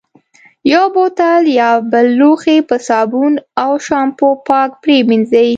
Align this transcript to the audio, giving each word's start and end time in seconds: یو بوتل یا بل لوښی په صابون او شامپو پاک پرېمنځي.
یو 0.73 0.85
بوتل 0.95 1.43
یا 1.59 1.69
بل 1.91 2.07
لوښی 2.19 2.57
په 2.69 2.75
صابون 2.87 3.33
او 3.63 3.71
شامپو 3.85 4.29
پاک 4.47 4.69
پرېمنځي. 4.83 5.49